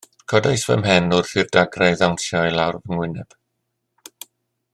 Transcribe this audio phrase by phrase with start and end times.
[0.31, 3.41] Codais fy mhen wrth i'r dagrau ddawnsio i lawr fy wyneb.